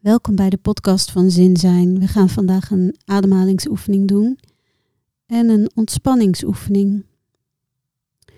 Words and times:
Welkom 0.00 0.36
bij 0.36 0.50
de 0.50 0.56
podcast 0.56 1.10
van 1.10 1.30
Zin 1.30 1.56
Zijn. 1.56 1.98
We 1.98 2.06
gaan 2.06 2.28
vandaag 2.28 2.70
een 2.70 2.96
ademhalingsoefening 3.04 4.08
doen 4.08 4.38
en 5.26 5.48
een 5.48 5.70
ontspanningsoefening. 5.74 7.04
De 8.24 8.32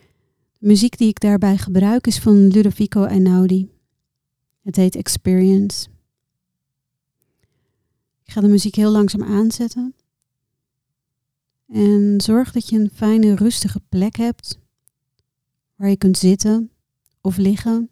muziek 0.59 0.99
die 0.99 1.09
ik 1.09 1.21
daarbij 1.21 1.57
gebruik 1.59 2.07
is 2.07 2.19
van 2.19 2.47
Ludovico 2.47 3.05
Einaudi. 3.05 3.71
Het 4.63 4.77
heet 4.77 4.97
Experience. 4.97 5.89
Ik 8.25 8.33
ga 8.33 8.41
de 8.41 8.49
muziek 8.49 8.75
heel 8.75 8.91
langzaam 8.91 9.23
aanzetten. 9.23 9.95
En 11.67 12.15
zorg 12.17 12.53
dat 12.53 12.69
je 12.69 12.79
een 12.79 12.91
fijne, 12.95 13.35
rustige 13.35 13.81
plek 13.89 14.17
hebt 14.17 14.59
waar 15.77 15.89
je 15.89 15.97
kunt 15.97 16.19
zitten 16.19 16.71
of 17.21 17.37
liggen. 17.37 17.91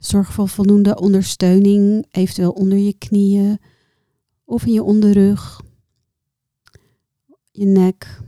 Zorg 0.00 0.32
voor 0.32 0.48
voldoende 0.48 1.00
ondersteuning, 1.00 2.06
eventueel 2.10 2.50
onder 2.50 2.78
je 2.78 2.92
knieën 2.98 3.58
of 4.44 4.66
in 4.66 4.72
je 4.72 4.82
onderrug, 4.82 5.60
je 7.50 7.64
nek. 7.64 8.20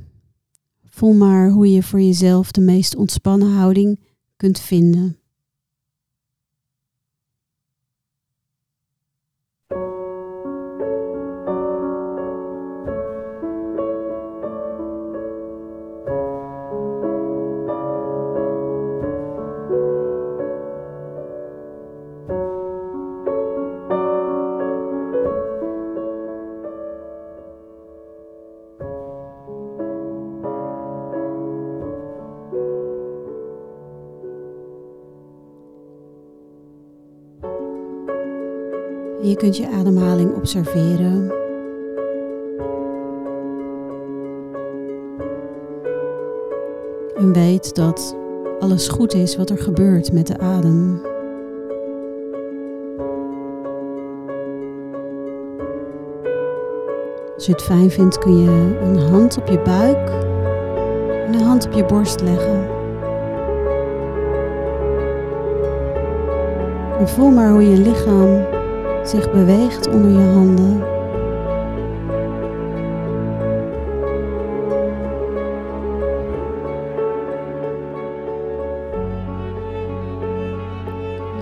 Voel 0.85 1.13
maar 1.13 1.51
hoe 1.51 1.73
je 1.73 1.83
voor 1.83 2.01
jezelf 2.01 2.51
de 2.51 2.61
meest 2.61 2.97
ontspannen 2.97 3.53
houding 3.53 4.01
kunt 4.37 4.61
vinden. 4.61 5.22
Je 39.23 39.37
kunt 39.37 39.57
je 39.57 39.69
ademhaling 39.69 40.35
observeren. 40.35 41.33
En 47.15 47.33
weet 47.33 47.75
dat 47.75 48.17
alles 48.61 48.89
goed 48.89 49.15
is 49.15 49.37
wat 49.37 49.51
er 49.51 49.59
gebeurt 49.59 50.13
met 50.13 50.27
de 50.27 50.39
adem. 50.39 51.01
Als 57.35 57.47
je 57.47 57.53
het 57.53 57.63
fijn 57.63 57.91
vindt 57.91 58.19
kun 58.19 58.43
je 58.43 58.79
een 58.83 58.99
hand 58.99 59.39
op 59.39 59.49
je 59.49 59.61
buik 59.61 60.09
en 61.27 61.35
een 61.35 61.43
hand 61.43 61.67
op 61.67 61.73
je 61.73 61.85
borst 61.85 62.21
leggen. 62.21 62.69
En 66.99 67.09
voel 67.09 67.31
maar 67.31 67.51
hoe 67.51 67.69
je 67.69 67.77
lichaam 67.77 68.61
zich 69.05 69.31
beweegt 69.31 69.89
onder 69.89 70.11
je 70.11 70.29
handen. 70.33 70.83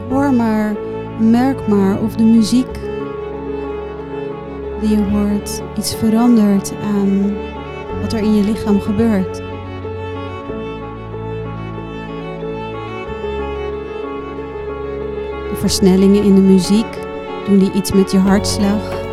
Hoor 0.09 0.35
maar, 0.35 0.77
merk 1.19 1.67
maar 1.67 2.03
of 2.03 2.15
de 2.15 2.25
muziek 2.25 2.79
die 4.81 4.89
je 4.89 5.03
hoort 5.11 5.63
iets 5.79 5.95
verandert 5.95 6.73
aan 6.83 7.37
wat 8.01 8.13
er 8.13 8.19
in 8.19 8.35
je 8.35 8.45
lichaam 8.45 8.81
gebeurt. 8.81 9.43
Versnellingen 15.55 16.23
in 16.23 16.35
de 16.35 16.41
muziek 16.41 17.10
doen 17.47 17.59
die 17.59 17.73
iets 17.73 17.93
met 17.93 18.11
je 18.11 18.19
hartslag? 18.19 19.09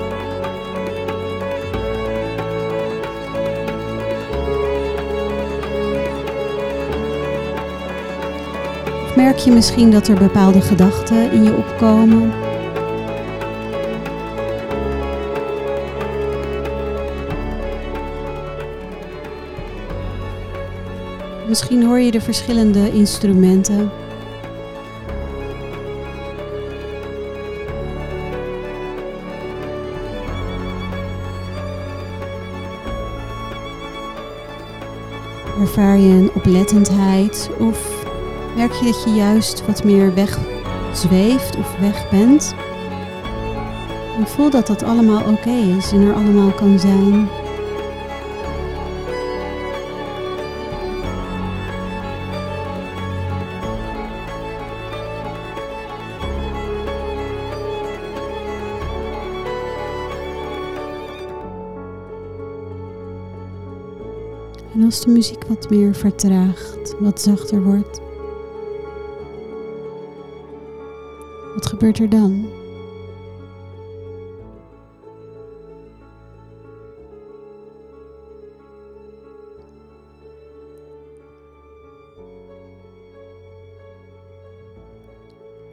merk 9.17 9.37
je 9.37 9.51
misschien 9.51 9.91
dat 9.91 10.07
er 10.07 10.15
bepaalde 10.15 10.61
gedachten 10.61 11.31
in 11.31 11.43
je 11.43 11.55
opkomen? 11.55 12.33
Misschien 21.47 21.85
hoor 21.85 21.99
je 21.99 22.11
de 22.11 22.21
verschillende 22.21 22.91
instrumenten 22.91 23.91
Ervaar 35.67 35.97
je 35.97 36.13
een 36.13 36.31
oplettendheid 36.33 37.49
of 37.59 38.05
merk 38.55 38.71
je 38.71 38.85
dat 38.85 39.03
je 39.03 39.09
juist 39.09 39.65
wat 39.65 39.83
meer 39.83 40.13
wegzweeft 40.13 41.57
of 41.57 41.77
weg 41.79 42.09
bent? 42.09 42.55
En 44.17 44.27
voel 44.27 44.49
dat 44.49 44.67
dat 44.67 44.83
allemaal 44.83 45.31
oké 45.31 45.75
is 45.77 45.91
en 45.91 46.01
er 46.01 46.13
allemaal 46.13 46.51
kan 46.51 46.79
zijn. 46.79 47.29
En 64.73 64.83
als 64.83 65.01
de 65.01 65.11
muziek 65.11 65.43
wat 65.47 65.69
meer 65.69 65.95
vertraagt, 65.95 66.95
wat 66.99 67.21
zachter 67.21 67.63
wordt, 67.63 68.01
wat 71.55 71.65
gebeurt 71.65 71.99
er 71.99 72.09
dan? 72.09 72.45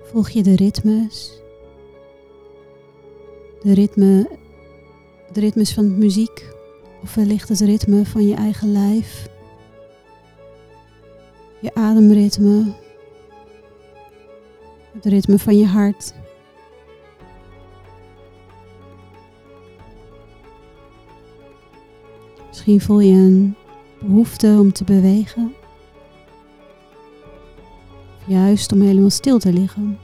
Volg 0.03 0.31
je 0.31 0.43
de 0.43 0.57
ritmes, 0.57 1.41
de, 3.63 3.75
ritme, 3.75 4.29
de 5.33 5.41
ritmes 5.41 5.73
van 5.73 5.99
muziek 5.99 6.54
of 7.05 7.15
wellicht 7.15 7.49
het 7.49 7.61
ritme 7.61 8.07
van 8.07 8.27
je 8.27 8.35
eigen 8.35 8.73
lijf. 8.73 9.29
Je 11.61 11.75
ademritme. 11.75 12.73
Het 14.93 15.05
ritme 15.05 15.39
van 15.39 15.59
je 15.59 15.67
hart. 15.67 16.15
Misschien 22.49 22.81
voel 22.81 23.01
je 23.01 23.13
een 23.13 23.55
behoefte 24.01 24.57
om 24.61 24.73
te 24.73 24.85
bewegen. 24.85 25.55
Of 28.17 28.27
juist 28.27 28.73
om 28.73 28.81
helemaal 28.81 29.11
stil 29.11 29.39
te 29.39 29.53
liggen. 29.53 29.99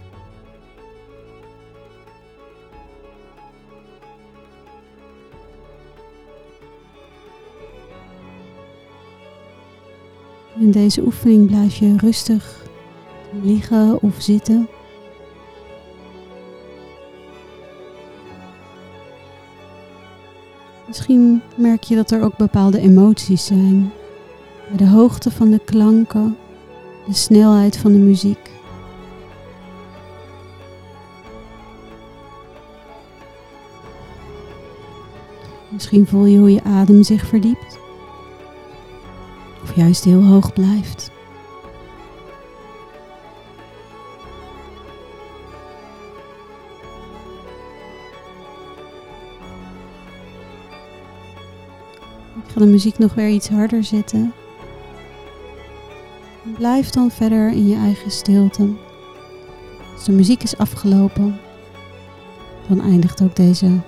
In 10.58 10.70
deze 10.70 11.02
oefening 11.02 11.46
blijf 11.46 11.76
je 11.76 11.96
rustig 11.96 12.66
liggen 13.42 14.02
of 14.02 14.14
zitten. 14.18 14.68
Misschien 20.86 21.42
merk 21.56 21.82
je 21.82 21.94
dat 21.94 22.10
er 22.10 22.22
ook 22.22 22.36
bepaalde 22.36 22.78
emoties 22.80 23.46
zijn. 23.46 23.92
Bij 24.68 24.76
de 24.76 24.86
hoogte 24.86 25.30
van 25.30 25.50
de 25.50 25.60
klanken, 25.64 26.36
de 27.06 27.14
snelheid 27.14 27.76
van 27.76 27.92
de 27.92 27.98
muziek. 27.98 28.50
Misschien 35.68 36.06
voel 36.06 36.24
je 36.24 36.38
hoe 36.38 36.52
je 36.52 36.62
adem 36.62 37.02
zich 37.02 37.26
verdiept 37.26 37.78
juist 39.74 40.04
heel 40.04 40.24
hoog 40.24 40.52
blijft. 40.52 41.10
Ik 52.44 52.56
ga 52.56 52.60
de 52.60 52.66
muziek 52.66 52.98
nog 52.98 53.14
weer 53.14 53.28
iets 53.28 53.48
harder 53.48 53.84
zetten. 53.84 54.32
Blijf 56.56 56.90
dan 56.90 57.10
verder 57.10 57.50
in 57.50 57.68
je 57.68 57.76
eigen 57.76 58.10
stilte. 58.10 58.68
Als 59.94 60.04
de 60.04 60.12
muziek 60.12 60.42
is 60.42 60.56
afgelopen, 60.56 61.40
dan 62.68 62.80
eindigt 62.80 63.22
ook 63.22 63.36
deze 63.36 63.80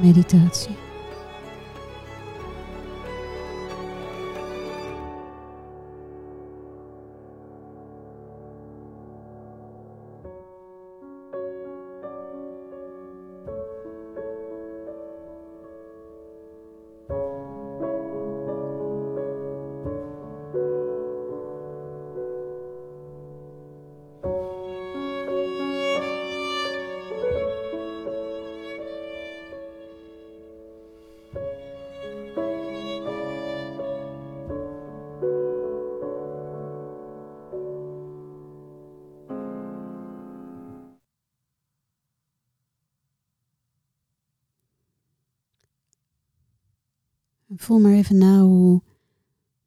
meditatie. 0.00 0.81
Voel 47.56 47.80
maar 47.80 47.92
even 47.92 48.18
na 48.18 48.40
hoe 48.40 48.82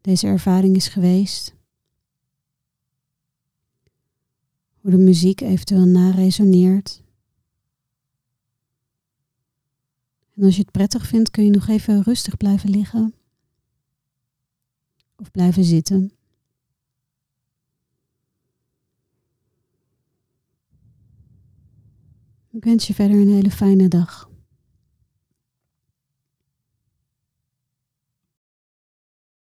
deze 0.01 0.27
ervaring 0.27 0.75
is 0.75 0.87
geweest. 0.87 1.55
Hoe 4.81 4.91
de 4.91 4.97
muziek 4.97 5.41
eventueel 5.41 5.85
naresoneert. 5.85 7.03
En 10.33 10.43
als 10.43 10.55
je 10.55 10.61
het 10.61 10.71
prettig 10.71 11.07
vindt, 11.07 11.31
kun 11.31 11.43
je 11.43 11.49
nog 11.49 11.67
even 11.67 12.03
rustig 12.03 12.37
blijven 12.37 12.69
liggen. 12.69 13.13
Of 15.15 15.31
blijven 15.31 15.63
zitten. 15.63 16.11
Ik 22.51 22.63
wens 22.63 22.87
je 22.87 22.93
verder 22.93 23.19
een 23.19 23.33
hele 23.33 23.51
fijne 23.51 23.87
dag. 23.87 24.33